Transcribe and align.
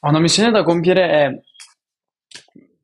Ho 0.00 0.10
una 0.10 0.20
missione 0.20 0.52
da 0.52 0.62
compiere 0.62 1.10
è 1.10 1.40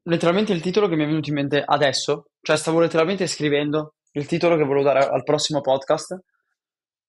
letteralmente 0.03 0.53
il 0.53 0.61
titolo 0.61 0.89
che 0.89 0.97
mi 0.97 1.05
è 1.05 1.07
venuto 1.07 1.29
in 1.29 1.37
mente 1.37 1.63
adesso, 1.65 2.31
cioè 2.41 2.57
stavo 2.57 2.81
letteralmente 2.81 3.29
scrivendo 3.29 3.95
il 4.13 4.27
titolo 4.27 4.57
che 4.57 4.65
volevo 4.65 4.85
dare 4.85 5.07
al 5.07 5.23
prossimo 5.23 5.61
podcast 5.61 6.19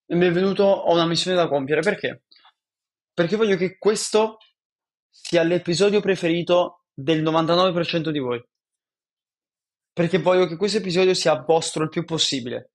e 0.05 0.15
mi 0.15 0.27
è 0.27 0.31
venuto, 0.31 0.63
ho 0.63 0.93
una 0.93 1.07
missione 1.07 1.35
da 1.35 1.47
compiere, 1.47 1.81
perché? 1.81 2.21
Perché 3.13 3.35
voglio 3.35 3.57
che 3.57 3.79
questo 3.79 4.37
sia 5.09 5.41
l'episodio 5.41 6.01
preferito 6.01 6.83
del 6.93 7.23
99% 7.23 8.09
di 8.09 8.19
voi, 8.19 8.43
perché 9.91 10.19
voglio 10.19 10.45
che 10.45 10.55
questo 10.55 10.77
episodio 10.77 11.15
sia 11.15 11.41
vostro 11.41 11.83
il 11.83 11.89
più 11.89 12.05
possibile, 12.05 12.73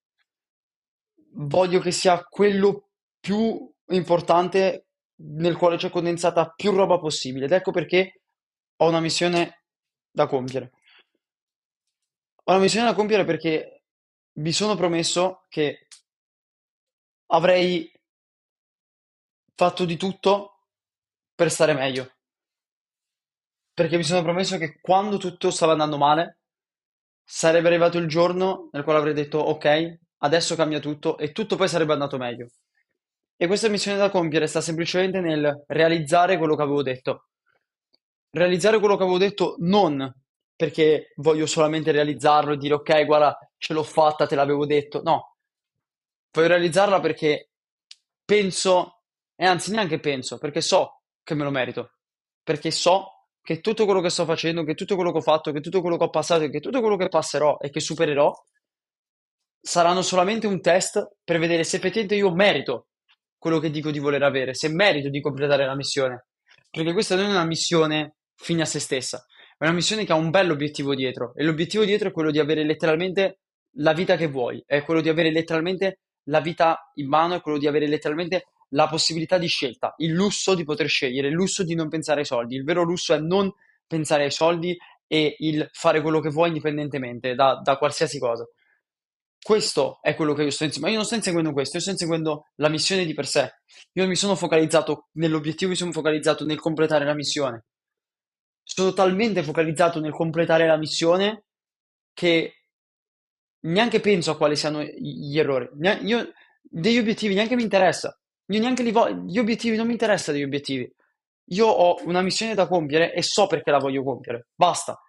voglio 1.35 1.79
che 1.79 1.93
sia 1.93 2.21
quello 2.25 2.89
più 3.21 3.73
importante 3.91 4.87
nel 5.23 5.57
quale 5.57 5.77
c'è 5.77 5.91
condensata 5.91 6.51
più 6.51 6.73
roba 6.73 6.99
possibile 6.99 7.45
ed 7.47 7.53
ecco 7.53 7.71
perché 7.71 8.23
ho 8.77 8.89
una 8.89 9.01
missione 9.01 9.65
da 10.11 10.27
compiere. 10.27 10.73
Ho 12.45 12.53
una 12.53 12.61
missione 12.61 12.87
da 12.87 12.95
compiere 12.95 13.25
perché 13.25 13.83
mi 14.35 14.53
sono 14.53 14.75
promesso 14.75 15.45
che 15.49 15.87
avrei 17.27 17.93
fatto 19.55 19.85
di 19.85 19.97
tutto 19.97 20.65
per 21.35 21.51
stare 21.51 21.75
meglio. 21.75 22.15
Perché 23.75 23.97
mi 23.97 24.05
sono 24.05 24.23
promesso 24.23 24.57
che 24.57 24.81
quando 24.81 25.17
tutto 25.17 25.51
stava 25.51 25.73
andando 25.73 25.97
male, 25.97 26.39
sarebbe 27.23 27.69
arrivato 27.69 27.99
il 27.99 28.09
giorno 28.09 28.69
nel 28.73 28.83
quale 28.83 28.99
avrei 28.99 29.15
detto 29.15 29.39
ok, 29.39 29.99
adesso 30.19 30.57
cambia 30.57 30.81
tutto 30.81 31.17
e 31.19 31.33
tutto 31.33 31.57
poi 31.57 31.69
sarebbe 31.69 31.93
andato 31.93 32.17
meglio. 32.17 32.49
E 33.43 33.47
questa 33.47 33.71
missione 33.71 33.97
da 33.97 34.11
compiere 34.11 34.47
sta 34.47 34.61
semplicemente 34.61 35.19
nel 35.19 35.65
realizzare 35.69 36.37
quello 36.37 36.55
che 36.55 36.63
avevo 36.63 36.83
detto. 36.83 37.29
Realizzare 38.29 38.79
quello 38.79 38.99
che 38.99 39.03
avevo 39.03 39.17
detto 39.17 39.55
non 39.61 40.13
perché 40.55 41.15
voglio 41.17 41.47
solamente 41.47 41.91
realizzarlo 41.91 42.53
e 42.53 42.57
dire 42.59 42.75
ok, 42.75 43.07
guarda, 43.07 43.39
ce 43.57 43.73
l'ho 43.73 43.83
fatta, 43.83 44.27
te 44.27 44.35
l'avevo 44.35 44.67
detto. 44.67 45.01
No, 45.03 45.37
voglio 46.33 46.49
realizzarla 46.49 47.01
perché 47.01 47.49
penso, 48.27 49.05
e 49.35 49.47
anzi 49.47 49.71
neanche 49.71 50.01
penso, 50.01 50.37
perché 50.37 50.61
so 50.61 51.01
che 51.23 51.35
me 51.35 51.45
lo 51.45 51.51
merito. 51.51 51.93
Perché 52.43 52.71
so 52.71 53.29
che 53.41 53.61
tutto 53.61 53.87
quello 53.87 54.03
che 54.03 54.11
sto 54.11 54.27
facendo, 54.27 54.65
che 54.65 54.75
tutto 54.75 54.97
quello 54.97 55.13
che 55.13 55.19
ho 55.19 55.23
fatto, 55.23 55.51
che 55.51 55.61
tutto 55.61 55.81
quello 55.81 55.97
che 55.97 56.05
ho 56.05 56.11
passato 56.11 56.47
che 56.47 56.61
tutto 56.61 56.81
quello 56.83 56.99
che 56.99 57.09
passerò 57.09 57.57
e 57.59 57.71
che 57.71 57.81
supererò 57.81 58.31
saranno 59.63 60.03
solamente 60.03 60.47
un 60.47 60.61
test 60.61 61.17
per 61.25 61.39
vedere 61.39 61.65
se 61.65 61.77
effettivamente 61.77 62.17
io 62.17 62.35
merito 62.35 62.89
quello 63.41 63.59
che 63.59 63.71
dico 63.71 63.91
di 63.91 63.99
voler 63.99 64.23
avere, 64.23 64.53
se 64.53 64.69
merito 64.69 65.09
di 65.09 65.21
completare 65.23 65.65
la 65.65 65.75
missione. 65.75 66.27
Perché 66.71 66.93
questa 66.93 67.17
non 67.17 67.25
è 67.25 67.31
una 67.31 67.47
missione 67.47 68.17
fine 68.37 68.63
a 68.63 68.67
se 68.67 68.79
stessa, 68.79 69.25
è 69.57 69.65
una 69.65 69.73
missione 69.73 70.05
che 70.05 70.13
ha 70.13 70.17
un 70.17 70.29
bello 70.29 70.53
obiettivo 70.53 70.95
dietro. 70.95 71.33
E 71.35 71.43
l'obiettivo 71.43 71.85
dietro 71.85 72.09
è 72.09 72.13
quello 72.13 72.31
di 72.31 72.39
avere 72.39 72.65
letteralmente 72.65 73.41
la 73.79 73.95
vita 73.95 74.17
che 74.17 74.27
vuoi, 74.29 74.63
è 74.67 74.83
quello 74.83 75.01
di 75.01 75.09
avere 75.09 75.33
letteralmente 75.33 76.01
la 76.25 76.41
vita 76.41 76.91
in 76.97 77.09
mano, 77.09 77.35
è 77.35 77.41
quello 77.41 77.57
di 77.57 77.67
avere 77.67 77.89
letteralmente 77.89 78.49
la 78.75 78.87
possibilità 78.89 79.39
di 79.39 79.49
scelta, 79.49 79.95
il 79.97 80.13
lusso 80.13 80.55
di 80.55 80.63
poter 80.63 80.87
scegliere, 80.87 81.29
il 81.29 81.35
lusso 81.35 81.65
di 81.65 81.75
non 81.75 81.89
pensare 81.89 82.21
ai 82.21 82.27
soldi. 82.27 82.57
Il 82.57 82.65
vero 82.65 82.83
lusso 82.83 83.15
è 83.15 83.19
non 83.19 83.51
pensare 83.87 84.25
ai 84.25 84.31
soldi 84.31 84.77
e 85.07 85.35
il 85.39 85.67
fare 85.73 86.03
quello 86.03 86.21
che 86.21 86.29
vuoi 86.29 86.49
indipendentemente 86.49 87.35
da, 87.35 87.59
da 87.65 87.79
qualsiasi 87.79 88.19
cosa. 88.19 88.47
Questo 89.43 89.99
è 90.03 90.15
quello 90.15 90.35
che 90.35 90.43
io 90.43 90.51
sto 90.51 90.65
inseguendo, 90.65 90.87
ma 90.87 90.91
io 90.91 90.97
non 90.97 91.07
sto 91.07 91.15
inseguendo 91.15 91.53
questo, 91.53 91.77
io 91.77 91.83
sto 91.83 91.91
inseguendo 91.93 92.47
la 92.57 92.69
missione 92.69 93.05
di 93.05 93.15
per 93.15 93.27
sé. 93.27 93.51
Io 93.95 94.07
mi 94.07 94.17
sono 94.17 94.35
focalizzato 94.35 95.09
nell'obiettivo, 95.13 95.71
mi 95.71 95.77
sono 95.77 95.93
focalizzato 95.93 96.45
nel 96.45 96.61
completare 96.61 97.05
la 97.05 97.15
missione. 97.15 97.65
Sono 98.63 98.93
talmente 98.93 99.43
focalizzato 99.43 99.99
nel 99.99 100.13
completare 100.13 100.67
la 100.67 100.77
missione 100.77 101.45
che 102.13 102.55
neanche 103.61 104.01
penso 104.01 104.31
a 104.31 104.37
quali 104.37 104.57
siano 104.57 104.83
gli 104.83 105.39
errori. 105.39 105.69
Io 106.03 106.33
degli 106.63 106.99
obiettivi 106.99 107.35
neanche 107.35 107.57
mi 107.57 107.63
interessa. 107.63 108.17
Io 108.47 108.61
neanche 108.61 108.83
li 108.83 108.93
voglio. 108.93 109.23
Gli 109.23 109.39
obiettivi 109.39 109.77
non 109.77 109.87
mi 109.87 109.93
interessano 109.93 110.37
degli 110.37 110.47
obiettivi. 110.47 110.93
Io 111.53 111.67
ho 111.67 111.97
una 112.05 112.21
missione 112.21 112.55
da 112.55 112.69
compiere 112.69 113.13
e 113.13 113.23
so 113.23 113.47
perché 113.47 113.71
la 113.71 113.79
voglio 113.79 114.05
compiere. 114.05 114.49
Basta. 114.55 115.01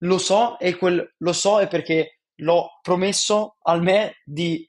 Lo 0.00 0.18
so 0.18 0.58
e 0.58 0.76
quel 0.76 1.14
lo 1.18 1.32
so 1.32 1.60
è 1.60 1.68
perché 1.68 2.15
l'ho 2.36 2.78
promesso 2.82 3.56
al 3.62 3.82
me 3.82 4.20
di, 4.24 4.68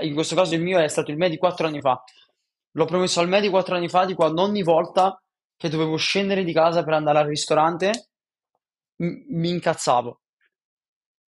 in 0.00 0.14
questo 0.14 0.34
caso 0.34 0.54
il 0.54 0.62
mio 0.62 0.78
è 0.78 0.88
stato 0.88 1.10
il 1.10 1.16
me 1.16 1.28
di 1.28 1.36
quattro 1.36 1.66
anni 1.66 1.80
fa. 1.80 2.02
L'ho 2.72 2.84
promesso 2.84 3.20
al 3.20 3.28
me 3.28 3.40
di 3.40 3.48
quattro 3.48 3.74
anni 3.74 3.88
fa 3.88 4.04
di 4.04 4.14
quando 4.14 4.42
ogni 4.42 4.62
volta 4.62 5.20
che 5.56 5.68
dovevo 5.68 5.96
scendere 5.96 6.44
di 6.44 6.52
casa 6.52 6.84
per 6.84 6.92
andare 6.92 7.18
al 7.18 7.26
ristorante 7.26 8.10
m- 8.96 9.24
mi 9.36 9.50
incazzavo. 9.50 10.20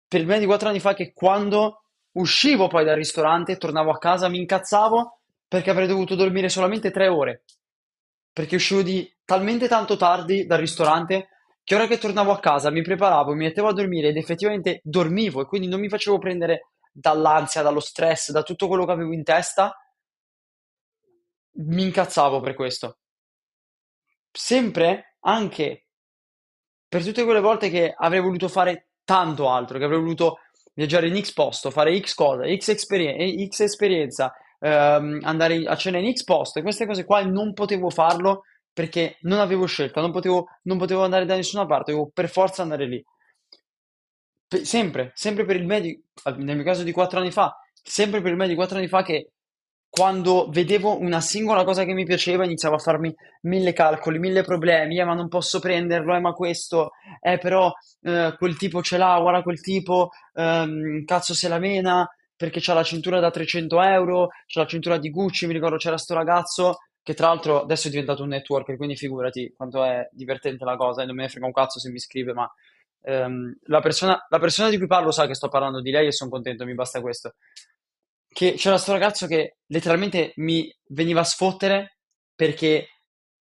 Per 0.08 0.24
me 0.24 0.38
di 0.38 0.46
quattro 0.46 0.68
anni 0.68 0.80
fa 0.80 0.94
che 0.94 1.12
quando 1.12 1.82
uscivo 2.12 2.68
poi 2.68 2.84
dal 2.84 2.96
ristorante 2.96 3.56
tornavo 3.56 3.90
a 3.90 3.98
casa 3.98 4.28
mi 4.28 4.38
incazzavo 4.38 5.20
perché 5.46 5.70
avrei 5.70 5.86
dovuto 5.86 6.14
dormire 6.14 6.48
solamente 6.48 6.90
tre 6.90 7.08
ore. 7.08 7.44
Perché 8.32 8.56
uscivo 8.56 8.82
di 8.82 9.12
talmente 9.24 9.68
tanto 9.68 9.96
tardi 9.96 10.46
dal 10.46 10.58
ristorante 10.58 11.28
che 11.64 11.74
ora 11.74 11.86
che 11.86 11.98
tornavo 11.98 12.30
a 12.30 12.38
casa 12.38 12.70
mi 12.70 12.82
preparavo, 12.82 13.32
mi 13.32 13.44
mettevo 13.44 13.68
a 13.68 13.72
dormire 13.72 14.08
ed 14.08 14.16
effettivamente 14.18 14.80
dormivo 14.84 15.40
e 15.40 15.46
quindi 15.46 15.66
non 15.66 15.80
mi 15.80 15.88
facevo 15.88 16.18
prendere 16.18 16.68
dall'ansia, 16.92 17.62
dallo 17.62 17.80
stress, 17.80 18.30
da 18.30 18.42
tutto 18.42 18.68
quello 18.68 18.84
che 18.84 18.92
avevo 18.92 19.12
in 19.12 19.24
testa, 19.24 19.74
mi 21.56 21.82
incazzavo 21.84 22.40
per 22.40 22.54
questo. 22.54 22.98
Sempre, 24.30 25.16
anche 25.20 25.86
per 26.86 27.02
tutte 27.02 27.24
quelle 27.24 27.40
volte 27.40 27.70
che 27.70 27.94
avrei 27.96 28.20
voluto 28.20 28.48
fare 28.48 28.90
tanto 29.04 29.48
altro, 29.48 29.78
che 29.78 29.84
avrei 29.84 29.98
voluto 29.98 30.40
viaggiare 30.74 31.08
in 31.08 31.20
X 31.22 31.32
posto, 31.32 31.70
fare 31.70 31.98
X 31.98 32.14
cosa, 32.14 32.44
X, 32.44 32.68
esperien- 32.68 33.48
X 33.48 33.60
esperienza, 33.60 34.34
ehm, 34.60 35.20
andare 35.22 35.64
a 35.64 35.76
cena 35.76 35.98
in 35.98 36.12
X 36.12 36.24
posto, 36.24 36.58
e 36.58 36.62
queste 36.62 36.86
cose 36.86 37.04
qua 37.04 37.22
non 37.24 37.52
potevo 37.54 37.90
farlo 37.90 38.42
perché 38.74 39.16
non 39.22 39.38
avevo 39.38 39.64
scelta, 39.66 40.02
non 40.02 40.12
potevo, 40.12 40.48
non 40.64 40.76
potevo 40.76 41.02
andare 41.04 41.24
da 41.24 41.36
nessuna 41.36 41.64
parte, 41.64 41.92
dovevo 41.92 42.10
per 42.12 42.28
forza 42.28 42.60
andare 42.62 42.86
lì. 42.86 43.02
Pe- 44.46 44.64
sempre, 44.64 45.12
sempre 45.14 45.44
per 45.44 45.56
il 45.56 45.66
me 45.66 45.80
di, 45.80 46.02
nel 46.36 46.56
mio 46.56 46.64
caso 46.64 46.82
di 46.82 46.92
quattro 46.92 47.18
anni 47.20 47.30
fa, 47.30 47.56
sempre 47.82 48.20
per 48.20 48.30
il 48.32 48.36
me 48.36 48.46
di 48.48 48.54
quattro 48.54 48.76
anni 48.78 48.88
fa 48.88 49.02
che 49.02 49.30
quando 49.88 50.48
vedevo 50.50 50.98
una 50.98 51.20
singola 51.20 51.62
cosa 51.64 51.84
che 51.84 51.92
mi 51.94 52.04
piaceva 52.04 52.44
iniziavo 52.44 52.74
a 52.74 52.78
farmi 52.78 53.14
mille 53.42 53.72
calcoli, 53.72 54.18
mille 54.18 54.42
problemi, 54.42 54.98
eh, 54.98 55.04
ma 55.04 55.14
non 55.14 55.28
posso 55.28 55.60
prenderlo, 55.60 56.14
eh, 56.16 56.20
ma 56.20 56.32
questo, 56.32 56.90
eh, 57.20 57.38
però 57.38 57.72
eh, 58.02 58.34
quel 58.36 58.56
tipo 58.56 58.82
ce 58.82 58.96
l'ha, 58.96 59.18
guarda 59.20 59.42
quel 59.42 59.60
tipo, 59.60 60.10
ehm, 60.34 61.04
cazzo 61.04 61.32
se 61.34 61.48
la 61.48 61.58
mena 61.58 62.08
perché 62.36 62.58
c'ha 62.60 62.74
la 62.74 62.82
cintura 62.82 63.20
da 63.20 63.30
300 63.30 63.80
euro, 63.80 64.28
c'ha 64.46 64.60
la 64.62 64.66
cintura 64.66 64.98
di 64.98 65.10
Gucci, 65.10 65.46
mi 65.46 65.52
ricordo 65.52 65.76
c'era 65.76 65.96
sto 65.96 66.14
ragazzo 66.14 66.78
che 67.04 67.12
tra 67.12 67.28
l'altro 67.28 67.62
adesso 67.62 67.88
è 67.88 67.90
diventato 67.90 68.22
un 68.22 68.30
networker, 68.30 68.76
quindi 68.76 68.96
figurati 68.96 69.52
quanto 69.54 69.84
è 69.84 70.08
divertente 70.10 70.64
la 70.64 70.74
cosa 70.76 71.02
e 71.02 71.06
non 71.06 71.14
me 71.14 71.24
ne 71.24 71.28
frega 71.28 71.44
un 71.44 71.52
cazzo 71.52 71.78
se 71.78 71.90
mi 71.90 71.98
scrive, 71.98 72.32
ma 72.32 72.50
ehm, 73.02 73.58
la 73.64 73.80
persona, 73.80 74.26
la 74.30 74.38
persona 74.38 74.70
di 74.70 74.78
cui 74.78 74.86
parlo 74.86 75.10
sa 75.10 75.26
che 75.26 75.34
sto 75.34 75.48
parlando 75.48 75.82
di 75.82 75.90
lei 75.90 76.06
e 76.06 76.12
sono 76.12 76.30
contento, 76.30 76.64
mi 76.64 76.74
basta 76.74 77.02
questo. 77.02 77.34
Che 78.26 78.54
c'era 78.54 78.78
sto 78.78 78.92
ragazzo 78.92 79.26
che 79.26 79.58
letteralmente 79.66 80.32
mi 80.36 80.74
veniva 80.88 81.20
a 81.20 81.24
sfottere 81.24 81.98
perché 82.34 82.88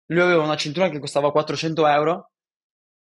lui 0.07 0.21
aveva 0.21 0.43
una 0.43 0.55
cintura 0.55 0.89
che 0.89 0.99
costava 0.99 1.31
400 1.31 1.87
euro 1.87 2.31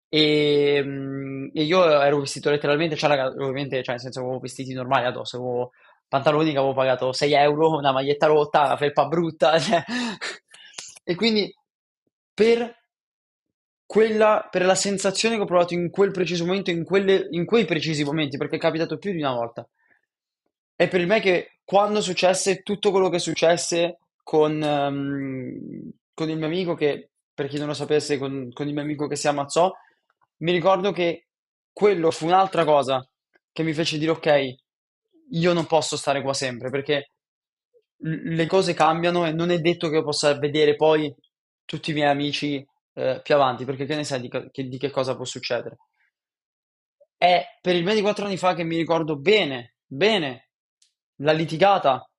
e, 0.09 0.81
mm, 0.83 1.49
e 1.53 1.63
io 1.63 2.01
ero 2.01 2.19
vestito 2.19 2.49
letteralmente, 2.49 2.95
cioè, 2.95 3.09
raga, 3.09 3.27
ovviamente, 3.27 3.83
cioè, 3.83 3.93
nel 3.93 4.01
senso 4.01 4.21
avevo 4.21 4.39
vestiti 4.39 4.73
normali 4.73 5.05
addosso, 5.05 5.37
avevo 5.37 5.71
pantaloni 6.09 6.51
che 6.51 6.57
avevo 6.57 6.73
pagato 6.73 7.13
6 7.13 7.33
euro, 7.33 7.77
una 7.77 7.93
maglietta 7.93 8.27
rotta, 8.27 8.65
una 8.65 8.77
felpa 8.77 9.07
brutta, 9.07 9.57
cioè. 9.59 9.83
E 11.03 11.15
quindi 11.15 11.53
per 12.33 12.75
quella, 13.85 14.47
per 14.51 14.65
la 14.65 14.75
sensazione 14.75 15.35
che 15.35 15.41
ho 15.41 15.45
provato 15.45 15.73
in 15.73 15.89
quel 15.89 16.11
preciso 16.11 16.45
momento, 16.45 16.69
in 16.69 16.83
quelle- 16.83 17.27
in 17.31 17.45
quei 17.45 17.65
precisi 17.65 18.03
momenti, 18.03 18.37
perché 18.37 18.57
è 18.57 18.59
capitato 18.59 18.97
più 18.97 19.11
di 19.11 19.19
una 19.19 19.33
volta, 19.33 19.67
è 20.75 20.87
per 20.87 21.05
me 21.05 21.19
che 21.19 21.59
quando 21.63 22.01
successe 22.01 22.61
tutto 22.61 22.91
quello 22.91 23.09
che 23.09 23.19
successe 23.19 23.99
con, 24.23 24.61
ehm, 24.61 25.91
con 26.13 26.29
il 26.29 26.37
mio 26.37 26.45
amico, 26.45 26.73
che 26.73 27.09
per 27.33 27.47
chi 27.47 27.57
non 27.57 27.67
lo 27.67 27.73
sapesse, 27.73 28.17
con, 28.17 28.49
con 28.53 28.67
il 28.67 28.73
mio 28.73 28.81
amico 28.81 29.07
che 29.07 29.15
si 29.15 29.27
ammazzò, 29.27 29.71
mi 30.37 30.51
ricordo 30.51 30.91
che 30.91 31.27
quello 31.71 32.11
fu 32.11 32.25
un'altra 32.25 32.63
cosa 32.65 33.05
che 33.51 33.63
mi 33.63 33.73
fece 33.73 33.97
dire 33.97 34.11
ok, 34.11 34.55
io 35.31 35.53
non 35.53 35.65
posso 35.65 35.97
stare 35.97 36.21
qua 36.21 36.33
sempre 36.33 36.69
perché 36.69 37.11
le 38.01 38.45
cose 38.47 38.73
cambiano 38.73 39.25
e 39.25 39.31
non 39.31 39.51
è 39.51 39.59
detto 39.59 39.89
che 39.89 39.95
io 39.95 40.03
possa 40.03 40.37
vedere 40.37 40.75
poi 40.75 41.13
tutti 41.65 41.91
i 41.91 41.93
miei 41.93 42.09
amici 42.09 42.65
eh, 42.93 43.19
più 43.21 43.35
avanti, 43.35 43.65
perché 43.65 43.85
che 43.85 43.95
ne 43.95 44.03
sai 44.03 44.21
di, 44.21 44.29
che 44.29 44.63
di 44.67 44.77
che 44.77 44.89
cosa 44.89 45.15
può 45.15 45.25
succedere. 45.25 45.77
È 47.17 47.45
per 47.61 47.75
il 47.75 47.83
me 47.83 47.93
di 47.93 48.01
quattro 48.01 48.25
anni 48.25 48.37
fa 48.37 48.53
che 48.55 48.63
mi 48.63 48.77
ricordo 48.77 49.17
bene, 49.17 49.75
bene, 49.85 50.49
la 51.17 51.33
litigata 51.33 52.09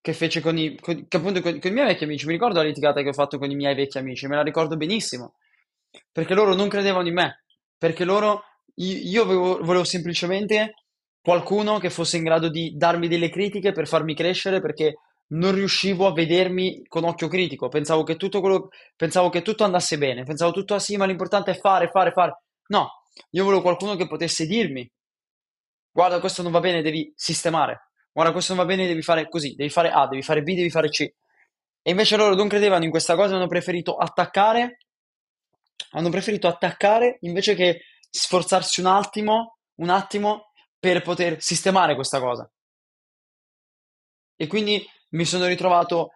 che 0.00 0.12
fece 0.12 0.40
con 0.40 0.56
i, 0.56 0.78
con- 0.78 1.04
appunto 1.08 1.40
con, 1.40 1.58
con 1.58 1.70
i 1.70 1.74
miei 1.74 1.86
vecchi 1.86 2.04
amici. 2.04 2.26
Mi 2.26 2.32
ricordo 2.32 2.58
la 2.58 2.64
litigata 2.64 3.02
che 3.02 3.08
ho 3.08 3.12
fatto 3.12 3.38
con 3.38 3.50
i 3.50 3.56
miei 3.56 3.74
vecchi 3.74 3.98
amici, 3.98 4.26
me 4.28 4.36
la 4.36 4.42
ricordo 4.42 4.76
benissimo, 4.76 5.34
perché 6.12 6.34
loro 6.34 6.54
non 6.54 6.68
credevano 6.68 7.08
in 7.08 7.14
me, 7.14 7.42
perché 7.76 8.04
loro, 8.04 8.42
io, 8.76 8.98
io 8.98 9.22
avevo- 9.22 9.58
volevo 9.62 9.84
semplicemente 9.84 10.74
qualcuno 11.26 11.80
che 11.80 11.90
fosse 11.90 12.18
in 12.18 12.22
grado 12.22 12.48
di 12.48 12.76
darmi 12.76 13.08
delle 13.08 13.30
critiche 13.30 13.72
per 13.72 13.88
farmi 13.88 14.14
crescere, 14.14 14.60
perché 14.60 14.98
non 15.30 15.52
riuscivo 15.52 16.06
a 16.06 16.12
vedermi 16.12 16.86
con 16.86 17.02
occhio 17.02 17.26
critico. 17.26 17.66
Pensavo 17.66 18.04
che 18.04 18.14
tutto 18.14 18.38
quello, 18.40 18.68
pensavo 18.94 19.28
che 19.28 19.42
tutto 19.42 19.64
andasse 19.64 19.98
bene, 19.98 20.22
pensavo 20.22 20.52
tutto 20.52 20.74
ah 20.74 20.78
sì, 20.78 20.96
ma 20.96 21.04
l'importante 21.04 21.50
è 21.50 21.58
fare, 21.58 21.88
fare, 21.88 22.12
fare. 22.12 22.42
No, 22.68 23.02
io 23.30 23.42
volevo 23.42 23.60
qualcuno 23.60 23.96
che 23.96 24.06
potesse 24.06 24.46
dirmi, 24.46 24.88
guarda, 25.90 26.20
questo 26.20 26.42
non 26.42 26.52
va 26.52 26.60
bene, 26.60 26.80
devi 26.80 27.12
sistemare. 27.16 27.88
Guarda, 28.12 28.30
questo 28.30 28.54
non 28.54 28.64
va 28.64 28.72
bene, 28.72 28.86
devi 28.86 29.02
fare 29.02 29.28
così, 29.28 29.56
devi 29.56 29.70
fare 29.70 29.90
A, 29.90 30.06
devi 30.06 30.22
fare 30.22 30.44
B, 30.44 30.54
devi 30.54 30.70
fare 30.70 30.90
C. 30.90 31.00
E 31.00 31.90
invece 31.90 32.16
loro 32.16 32.36
non 32.36 32.46
credevano 32.46 32.84
in 32.84 32.90
questa 32.90 33.16
cosa, 33.16 33.34
hanno 33.34 33.48
preferito 33.48 33.96
attaccare, 33.96 34.78
hanno 35.90 36.08
preferito 36.08 36.46
attaccare 36.46 37.18
invece 37.22 37.56
che 37.56 37.80
sforzarsi 38.08 38.78
un 38.78 38.86
attimo, 38.86 39.58
un 39.80 39.88
attimo 39.90 40.45
per 40.92 41.02
poter 41.02 41.42
sistemare 41.42 41.96
questa 41.96 42.20
cosa. 42.20 42.48
E 44.36 44.46
quindi 44.46 44.86
mi 45.10 45.24
sono 45.24 45.46
ritrovato, 45.46 46.12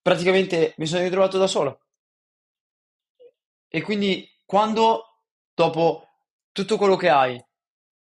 praticamente 0.00 0.74
mi 0.76 0.86
sono 0.86 1.02
ritrovato 1.02 1.36
da 1.36 1.48
solo. 1.48 1.80
E 3.66 3.82
quindi 3.82 4.30
quando 4.44 5.22
dopo 5.52 6.06
tutto 6.52 6.76
quello 6.76 6.94
che 6.94 7.08
hai 7.08 7.44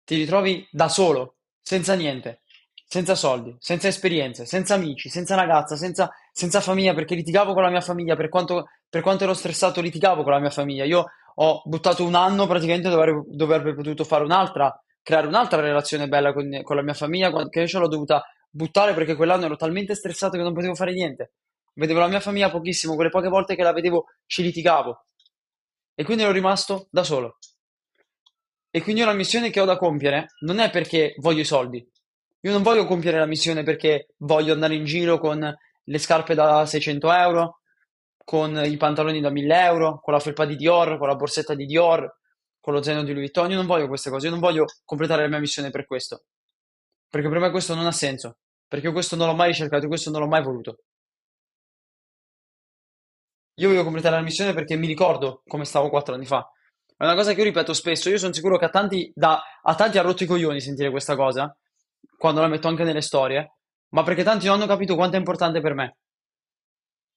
ti 0.05 0.17
ritrovi 0.17 0.69
da 0.71 0.91
solo, 0.91 1.37
senza 1.63 1.95
niente, 1.95 2.43
senza 2.85 3.15
soldi, 3.15 3.57
senza 3.61 3.89
esperienze, 3.89 4.45
senza 4.45 4.75
amici, 4.75 5.09
senza 5.09 5.35
ragazza, 5.35 5.77
senza, 5.77 6.11
senza 6.33 6.61
famiglia, 6.61 6.93
perché 6.93 7.15
litigavo 7.15 7.55
con 7.55 7.63
la 7.63 7.71
mia 7.71 7.81
famiglia, 7.81 8.15
per 8.15 8.29
quanto, 8.29 8.67
per 8.91 9.01
quanto 9.01 9.25
ero 9.25 9.33
stressato 9.33 9.81
litigavo 9.81 10.23
con 10.23 10.33
la 10.33 10.39
mia 10.39 10.51
famiglia. 10.51 10.85
Io 10.85 11.07
ho 11.37 11.63
buttato 11.65 12.05
un 12.05 12.15
anno 12.15 12.47
praticamente 12.47 12.89
dove, 12.89 13.55
avrei- 13.55 13.75
potuto 13.75 14.05
fare 14.05 14.25
un'altra, 14.25 14.75
creare 15.03 15.27
un'altra 15.27 15.61
relazione 15.61 16.09
bella 16.09 16.33
con, 16.33 16.61
con 16.63 16.77
la 16.77 16.83
mia 16.83 16.95
famiglia, 16.95 17.31
che 17.31 17.59
invece 17.59 17.79
l'ho 17.79 17.89
dovuta 17.89 18.25
buttare 18.51 18.95
perché 18.95 19.15
quell'anno 19.15 19.47
ero 19.47 19.57
talmente 19.57 19.95
stressato 19.95 20.37
che 20.37 20.43
non 20.43 20.53
potevo 20.53 20.75
fare 20.75 20.93
niente. 20.93 21.33
Vedevo 21.75 22.01
la 22.01 22.09
mia 22.09 22.21
famiglia 22.21 22.51
pochissimo, 22.51 22.95
quelle 22.95 23.11
poche 23.11 23.29
volte 23.29 23.55
che 23.55 23.63
la 23.63 23.73
vedevo 23.73 24.07
ci 24.27 24.43
litigavo. 24.43 25.07
E 25.95 26.05
quindi 26.05 26.23
ero 26.23 26.33
rimasto 26.33 26.89
da 26.91 27.03
solo. 27.03 27.39
E 28.71 28.83
quindi 28.83 29.03
la 29.03 29.13
missione 29.13 29.51
che 29.51 29.61
ho 29.61 29.65
da 29.65 29.77
compiere 29.77 30.29
non 30.41 30.59
è 30.59 30.71
perché 30.71 31.15
voglio 31.19 31.41
i 31.41 31.47
soldi. 31.47 31.87
Io 32.41 32.53
non 32.53 32.63
voglio 32.63 32.87
compiere 32.87 33.19
la 33.19 33.27
missione 33.27 33.63
perché 33.63 34.15
voglio 34.19 34.53
andare 34.53 34.75
in 34.75 34.85
giro 34.85 35.19
con 35.19 35.55
le 35.85 35.99
scarpe 35.99 36.35
da 36.35 36.67
600 36.67 37.13
euro, 37.13 37.61
con 38.25 38.63
i 38.65 38.77
pantaloni 38.77 39.21
da 39.21 39.31
1000 39.31 39.65
euro, 39.65 40.01
con 40.01 40.13
la 40.13 40.21
felpa 40.21 40.45
di 40.45 40.57
Dior, 40.57 40.99
con 40.99 41.09
la 41.09 41.17
borsetta 41.17 41.55
di 41.55 41.67
Dior, 41.67 42.19
con 42.61 42.73
lo 42.73 42.83
zaino 42.83 43.03
di 43.03 43.13
Louis 43.13 43.31
Vuitton. 43.33 43.51
Io 43.51 43.57
non 43.57 43.67
voglio 43.67 43.89
queste 43.89 44.11
cose, 44.11 44.27
io 44.27 44.33
non 44.33 44.41
voglio 44.41 44.65
completare 44.85 45.23
la 45.23 45.29
mia 45.29 45.39
missione 45.39 45.71
per 45.71 45.87
questo. 45.87 46.25
Perché 47.09 47.29
per 47.29 47.39
me 47.39 47.51
questo 47.51 47.75
non 47.75 47.87
ha 47.87 47.93
senso. 47.93 48.39
Perché 48.69 48.87
io 48.87 48.93
questo 48.93 49.17
non 49.17 49.27
l'ho 49.27 49.35
mai 49.35 49.49
ricercato, 49.49 49.87
questo 49.89 50.11
non 50.11 50.21
l'ho 50.21 50.29
mai 50.29 50.43
voluto. 50.43 50.79
Io 53.57 53.69
voglio 53.69 53.83
completare 53.83 54.17
la 54.17 54.23
missione 54.23 54.55
perché 54.55 54.77
mi 54.77 54.87
ricordo 54.87 55.43
come 55.47 55.65
stavo 55.65 55.91
quattro 55.91 56.15
anni 56.15 56.25
fa. 56.25 56.49
È 56.97 57.05
una 57.05 57.15
cosa 57.15 57.33
che 57.33 57.39
io 57.39 57.45
ripeto 57.45 57.75
spesso. 57.75 58.09
Io 58.09 58.17
sono 58.17 58.33
sicuro 58.33 58.57
che 58.57 58.65
a 58.65 58.71
tanti, 58.71 59.11
da- 59.15 59.43
a 59.63 59.75
tanti 59.75 59.99
ha 59.99 60.03
rotto 60.03 60.23
i 60.23 60.27
coglioni 60.27 60.61
sentire 60.61 60.91
questa 60.91 61.17
cosa, 61.17 61.55
quando 62.17 62.41
la 62.41 62.47
metto 62.49 62.69
anche 62.69 62.85
nelle 62.85 63.03
storie, 63.03 63.57
ma 63.91 64.03
perché 64.05 64.23
tanti 64.23 64.47
non 64.47 64.57
hanno 64.57 64.67
capito 64.67 64.95
quanto 64.95 65.17
è 65.17 65.19
importante 65.19 65.61
per 65.61 65.75
me. 65.75 65.97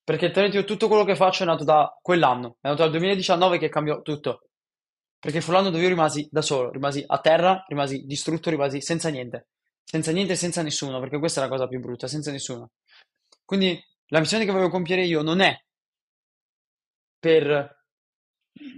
Perché 0.06 0.28
altrimenti 0.28 0.58
io 0.58 0.66
tutto 0.66 0.88
quello 0.88 1.04
che 1.04 1.16
faccio 1.16 1.42
è 1.42 1.48
nato 1.48 1.64
da 1.64 1.98
quell'anno, 2.00 2.58
è 2.62 2.68
nato 2.68 2.84
dal 2.84 2.92
2019 2.92 3.58
che 3.58 3.70
cambiò 3.70 4.02
tutto. 4.04 4.50
Perché 5.18 5.42
fu 5.42 5.52
l'anno 5.52 5.72
dove 5.72 5.82
io 5.82 5.90
rimasi 5.90 6.28
da 6.30 6.44
solo, 6.44 6.70
rimasi 6.70 7.04
a 7.08 7.18
terra, 7.18 7.66
rimasi 7.68 8.04
distrutto, 8.06 8.52
rimasi 8.52 8.82
senza 8.82 9.10
niente. 9.10 9.48
Senza 9.84 10.12
niente 10.12 10.34
e 10.34 10.36
senza 10.36 10.62
nessuno, 10.62 11.00
perché 11.00 11.18
questa 11.18 11.42
è 11.42 11.44
la 11.44 11.50
cosa 11.50 11.68
più 11.68 11.80
brutta, 11.80 12.08
senza 12.08 12.30
nessuno. 12.32 12.70
Quindi 13.44 13.84
la 14.10 14.20
missione 14.20 14.46
che 14.46 14.52
voglio 14.52 14.70
compiere 14.70 15.04
io 15.04 15.24
non 15.24 15.40
è 15.40 15.58
per, 17.18 17.86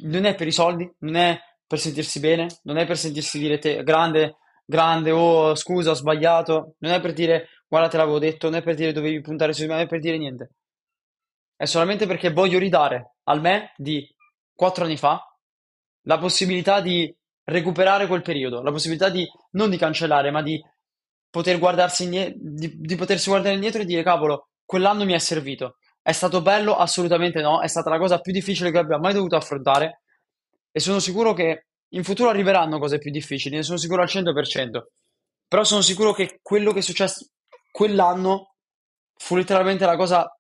non 0.03 0.23
è 0.23 0.33
per 0.35 0.47
i 0.47 0.53
soldi, 0.53 0.89
non 1.00 1.15
è 1.15 1.38
per 1.68 1.80
sentirsi 1.80 2.21
bene, 2.21 2.47
non 2.63 2.77
è 2.77 2.85
per 2.85 2.97
sentirsi 2.97 3.38
dire 3.38 3.59
te, 3.59 3.83
grande, 3.83 4.38
grande, 4.65 5.12
oh 5.12 5.56
scusa, 5.56 5.91
ho 5.91 5.94
sbagliato, 5.94 6.75
non 6.80 6.94
è 6.94 7.01
per 7.01 7.12
dire 7.12 7.50
guarda 7.68 7.89
te 7.89 7.97
l'avevo 7.97 8.19
detto, 8.19 8.50
non 8.50 8.59
è 8.59 8.63
per 8.63 8.75
dire 8.75 8.94
dovevi 8.94 9.19
puntare 9.19 9.51
su 9.51 9.62
di 9.63 9.68
me, 9.68 9.73
non 9.73 9.83
è 9.83 9.88
per 9.88 10.00
dire 10.00 10.18
niente. 10.18 10.51
È 11.57 11.65
solamente 11.65 12.06
perché 12.06 12.31
voglio 12.31 12.59
ridare 12.59 13.15
al 13.24 13.42
me 13.42 13.74
di 13.75 14.07
quattro 14.54 14.83
anni 14.83 14.95
fa 14.95 15.19
la 16.04 16.19
possibilità 16.19 16.81
di 16.81 17.13
recuperare 17.45 18.06
quel 18.06 18.21
periodo, 18.21 18.62
la 18.62 18.71
possibilità 18.71 19.09
di 19.09 19.27
non 19.51 19.71
di 19.71 19.77
cancellare, 19.77 20.30
ma 20.30 20.44
di 20.44 20.63
poter 21.30 21.57
guardarsi 21.57 22.04
indie- 22.04 22.33
di, 22.38 22.77
di 22.77 22.95
potersi 22.95 23.30
guardare 23.30 23.56
indietro 23.56 23.81
e 23.81 23.86
dire 23.86 24.04
cavolo, 24.04 24.50
quell'anno 24.63 25.04
mi 25.04 25.13
è 25.13 25.18
servito. 25.18 25.77
È 26.01 26.12
stato 26.12 26.42
bello? 26.42 26.75
Assolutamente 26.75 27.42
no, 27.42 27.62
è 27.62 27.68
stata 27.68 27.89
la 27.89 27.98
cosa 27.98 28.19
più 28.19 28.31
difficile 28.31 28.71
che 28.71 28.77
abbia 28.77 29.00
mai 29.00 29.13
dovuto 29.13 29.36
affrontare 29.36 30.04
e 30.71 30.80
sono 30.80 31.00
sicuro 31.00 31.33
che 31.33 31.65
in 31.89 32.04
futuro 32.04 32.30
arriveranno 32.30 32.77
cose 32.80 33.00
più 33.00 33.09
difficili, 33.09 33.56
ne 33.56 33.63
sono 33.63 33.77
sicuro 33.77 34.04
al 34.04 34.07
100%. 34.07 34.83
Però 35.48 35.63
sono 35.63 35.81
sicuro 35.81 36.13
che 36.13 36.39
quello 36.42 36.71
che 36.71 36.80
è 36.80 36.83
successo 36.83 37.31
quell'anno 37.71 38.56
fu 39.15 39.36
letteralmente 39.36 39.86
la 39.86 39.95
cosa 39.95 40.37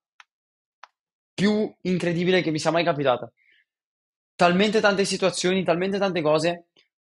più 1.37 1.71
incredibile 1.81 2.41
che 2.41 2.49
mi 2.49 2.57
sia 2.57 2.71
mai 2.71 2.83
capitata. 2.83 3.31
Talmente 4.33 4.79
tante 4.79 5.05
situazioni, 5.05 5.63
talmente 5.63 5.99
tante 5.99 6.19
cose 6.23 6.69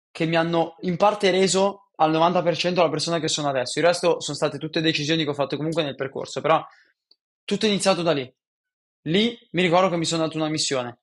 che 0.10 0.26
mi 0.26 0.36
hanno 0.36 0.78
in 0.80 0.98
parte 0.98 1.30
reso 1.30 1.92
al 1.98 2.12
90% 2.12 2.74
la 2.74 2.90
persona 2.90 3.20
che 3.20 3.28
sono 3.28 3.50
adesso. 3.50 3.78
Il 3.78 3.86
resto 3.86 4.20
sono 4.22 4.36
state 4.36 4.58
tutte 4.58 4.82
decisioni 4.82 5.24
che 5.24 5.30
ho 5.30 5.36
fatto 5.36 5.58
comunque 5.58 5.84
nel 5.84 5.94
percorso, 5.94 6.42
però 6.42 6.66
tutto 7.44 7.68
è 7.68 7.70
iniziato 7.70 8.02
da 8.02 8.14
lì. 8.14 8.34
Lì 9.04 9.38
mi 9.52 9.62
ricordo 9.62 9.90
che 9.90 9.98
mi 9.98 10.06
sono 10.06 10.24
dato 10.24 10.38
una 10.38 10.50
missione. 10.50 11.02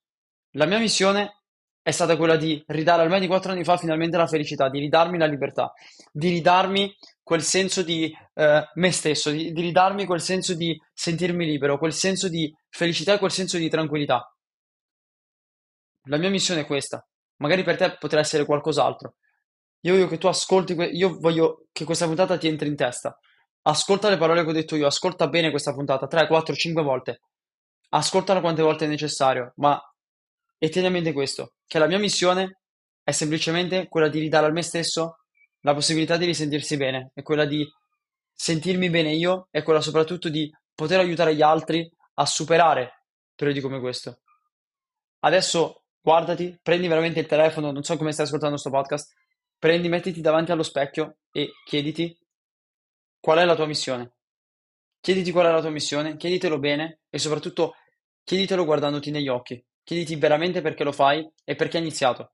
La 0.56 0.66
mia 0.66 0.80
missione 0.80 1.41
è 1.82 1.90
stata 1.90 2.16
quella 2.16 2.36
di 2.36 2.62
ridare 2.68 3.02
al 3.02 3.08
me 3.08 3.18
di 3.18 3.26
quattro 3.26 3.50
anni 3.50 3.64
fa 3.64 3.76
finalmente 3.76 4.16
la 4.16 4.28
felicità, 4.28 4.68
di 4.68 4.78
ridarmi 4.78 5.18
la 5.18 5.26
libertà, 5.26 5.72
di 6.12 6.28
ridarmi 6.28 6.94
quel 7.22 7.42
senso 7.42 7.82
di 7.82 8.12
eh, 8.34 8.62
me 8.74 8.90
stesso, 8.92 9.30
di, 9.30 9.52
di 9.52 9.60
ridarmi 9.60 10.06
quel 10.06 10.20
senso 10.20 10.54
di 10.54 10.80
sentirmi 10.92 11.44
libero, 11.44 11.78
quel 11.78 11.92
senso 11.92 12.28
di 12.28 12.54
felicità 12.68 13.14
e 13.14 13.18
quel 13.18 13.32
senso 13.32 13.58
di 13.58 13.68
tranquillità. 13.68 14.32
La 16.06 16.16
mia 16.18 16.30
missione 16.30 16.60
è 16.60 16.66
questa. 16.66 17.04
Magari 17.38 17.64
per 17.64 17.76
te 17.76 17.96
potrà 17.98 18.20
essere 18.20 18.44
qualcos'altro. 18.44 19.16
Io 19.80 19.94
voglio 19.94 20.06
che 20.06 20.18
tu 20.18 20.28
ascolti, 20.28 20.74
que- 20.74 20.86
io 20.86 21.18
voglio 21.18 21.66
che 21.72 21.84
questa 21.84 22.06
puntata 22.06 22.38
ti 22.38 22.46
entri 22.46 22.68
in 22.68 22.76
testa. 22.76 23.18
Ascolta 23.62 24.08
le 24.08 24.16
parole 24.16 24.44
che 24.44 24.50
ho 24.50 24.52
detto 24.52 24.76
io, 24.76 24.86
ascolta 24.86 25.28
bene 25.28 25.50
questa 25.50 25.72
puntata, 25.72 26.06
3, 26.06 26.28
4, 26.28 26.54
5 26.54 26.82
volte. 26.82 27.20
Ascoltala 27.90 28.40
quante 28.40 28.62
volte 28.62 28.84
è 28.84 28.88
necessario, 28.88 29.52
ma 29.56 29.80
e 30.62 30.68
tieni 30.68 30.86
a 30.86 30.90
mente 30.90 31.12
questo, 31.12 31.54
che 31.66 31.80
la 31.80 31.88
mia 31.88 31.98
missione 31.98 32.60
è 33.02 33.10
semplicemente 33.10 33.88
quella 33.88 34.06
di 34.06 34.20
ridare 34.20 34.46
a 34.46 34.52
me 34.52 34.62
stesso 34.62 35.16
la 35.62 35.74
possibilità 35.74 36.16
di 36.16 36.24
risentirsi 36.24 36.76
bene, 36.76 37.10
è 37.14 37.22
quella 37.22 37.46
di 37.46 37.66
sentirmi 38.32 38.88
bene 38.88 39.12
io, 39.12 39.48
è 39.50 39.64
quella 39.64 39.80
soprattutto 39.80 40.28
di 40.28 40.48
poter 40.72 41.00
aiutare 41.00 41.34
gli 41.34 41.42
altri 41.42 41.92
a 42.14 42.24
superare 42.26 43.06
periodi 43.34 43.60
come 43.60 43.80
questo. 43.80 44.20
Adesso 45.24 45.82
guardati, 46.00 46.56
prendi 46.62 46.86
veramente 46.86 47.18
il 47.18 47.26
telefono, 47.26 47.72
non 47.72 47.82
so 47.82 47.96
come 47.96 48.12
stai 48.12 48.26
ascoltando 48.26 48.54
questo 48.54 48.70
podcast, 48.70 49.16
prendi, 49.58 49.88
mettiti 49.88 50.20
davanti 50.20 50.52
allo 50.52 50.62
specchio 50.62 51.16
e 51.32 51.50
chiediti 51.64 52.16
qual 53.18 53.38
è 53.38 53.44
la 53.44 53.56
tua 53.56 53.66
missione. 53.66 54.12
Chiediti 55.00 55.32
qual 55.32 55.46
è 55.46 55.50
la 55.50 55.60
tua 55.60 55.70
missione, 55.70 56.16
chieditelo 56.16 56.60
bene 56.60 57.00
e 57.10 57.18
soprattutto 57.18 57.74
chieditelo 58.22 58.64
guardandoti 58.64 59.10
negli 59.10 59.26
occhi. 59.26 59.60
Chiediti 59.84 60.16
veramente 60.16 60.60
perché 60.60 60.84
lo 60.84 60.92
fai 60.92 61.28
e 61.44 61.54
perché 61.54 61.76
hai 61.76 61.82
iniziato. 61.82 62.32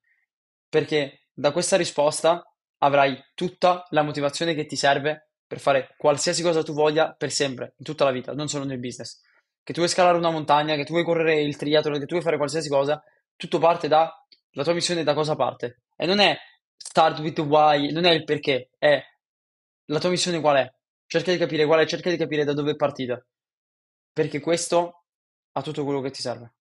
Perché 0.68 1.28
da 1.32 1.52
questa 1.52 1.76
risposta 1.76 2.42
avrai 2.78 3.18
tutta 3.34 3.86
la 3.90 4.02
motivazione 4.02 4.54
che 4.54 4.66
ti 4.66 4.76
serve 4.76 5.30
per 5.46 5.60
fare 5.60 5.94
qualsiasi 5.96 6.42
cosa 6.42 6.62
tu 6.62 6.74
voglia 6.74 7.14
per 7.14 7.30
sempre, 7.30 7.74
in 7.78 7.84
tutta 7.84 8.04
la 8.04 8.10
vita, 8.10 8.32
non 8.34 8.48
solo 8.48 8.64
nel 8.64 8.78
business. 8.78 9.20
Che 9.62 9.72
tu 9.72 9.80
vuoi 9.80 9.90
scalare 9.90 10.18
una 10.18 10.30
montagna, 10.30 10.76
che 10.76 10.84
tu 10.84 10.92
vuoi 10.92 11.04
correre 11.04 11.40
il 11.40 11.56
triathlon, 11.56 11.98
che 11.98 12.06
tu 12.06 12.12
vuoi 12.12 12.22
fare 12.22 12.36
qualsiasi 12.36 12.68
cosa, 12.68 13.02
tutto 13.34 13.58
parte 13.58 13.88
da 13.88 14.12
la 14.52 14.62
tua 14.62 14.74
missione 14.74 15.04
da 15.04 15.14
cosa 15.14 15.36
parte. 15.36 15.82
E 15.96 16.06
non 16.06 16.18
è 16.18 16.36
start 16.76 17.20
with 17.20 17.38
why, 17.40 17.90
non 17.92 18.04
è 18.04 18.10
il 18.10 18.24
perché, 18.24 18.70
è 18.78 19.02
la 19.86 19.98
tua 19.98 20.10
missione 20.10 20.40
qual 20.40 20.56
è. 20.56 20.72
Cerca 21.06 21.32
di 21.32 21.38
capire 21.38 21.64
qual 21.64 21.80
è, 21.80 21.86
cerca 21.86 22.10
di 22.10 22.16
capire 22.16 22.44
da 22.44 22.52
dove 22.52 22.72
è 22.72 22.76
partita. 22.76 23.24
Perché 24.12 24.40
questo 24.40 25.04
ha 25.52 25.62
tutto 25.62 25.84
quello 25.84 26.00
che 26.00 26.10
ti 26.10 26.20
serve. 26.20 26.54